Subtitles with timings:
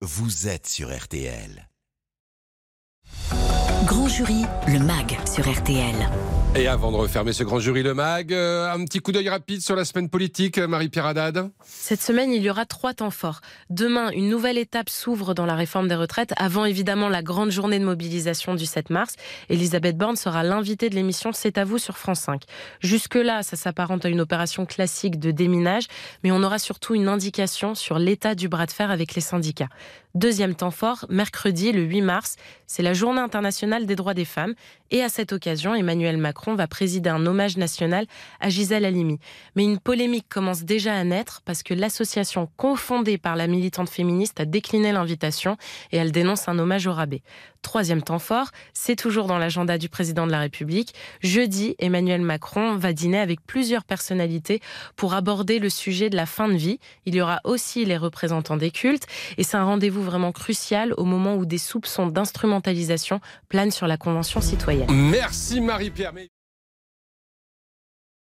[0.00, 1.68] vous êtes sur RTL.
[3.84, 6.08] Grand jury, le MAG sur RTL.
[6.56, 9.60] Et avant de refermer ce grand jury Le Mag, euh, un petit coup d'œil rapide
[9.60, 11.50] sur la semaine politique, Marie-Pierre Haddad.
[11.62, 13.42] Cette semaine, il y aura trois temps forts.
[13.70, 17.78] Demain, une nouvelle étape s'ouvre dans la réforme des retraites, avant évidemment la grande journée
[17.78, 19.14] de mobilisation du 7 mars.
[19.50, 22.42] Elisabeth Borne sera l'invitée de l'émission C'est à vous sur France 5.
[22.80, 25.84] Jusque-là, ça s'apparente à une opération classique de déminage,
[26.24, 29.68] mais on aura surtout une indication sur l'état du bras de fer avec les syndicats.
[30.14, 32.36] Deuxième temps fort, mercredi, le 8 mars,
[32.66, 34.54] c'est la journée internationale des droits des femmes.
[34.90, 38.06] Et à cette occasion, Emmanuel Macron va présider un hommage national
[38.40, 39.18] à Gisèle Halimi.
[39.56, 44.40] Mais une polémique commence déjà à naître parce que l'association confondée par la militante féministe
[44.40, 45.56] a décliné l'invitation
[45.92, 47.22] et elle dénonce un hommage au rabais.
[47.62, 50.94] Troisième temps fort, c'est toujours dans l'agenda du président de la République.
[51.22, 54.60] Jeudi, Emmanuel Macron va dîner avec plusieurs personnalités
[54.96, 56.78] pour aborder le sujet de la fin de vie.
[57.04, 61.04] Il y aura aussi les représentants des cultes et c'est un rendez-vous vraiment crucial au
[61.04, 64.90] moment où des soupçons d'instrumentalisation planent sur la Convention citoyenne.
[64.90, 66.12] Merci Marie-Pierre.